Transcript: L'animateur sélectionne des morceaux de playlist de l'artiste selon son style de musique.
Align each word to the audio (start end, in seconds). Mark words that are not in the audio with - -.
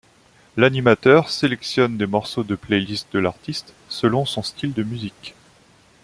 L'animateur 0.57 1.29
sélectionne 1.29 1.95
des 1.95 2.07
morceaux 2.07 2.43
de 2.43 2.55
playlist 2.55 3.07
de 3.13 3.19
l'artiste 3.19 3.75
selon 3.87 4.25
son 4.25 4.41
style 4.41 4.73
de 4.73 4.81
musique. 4.81 5.35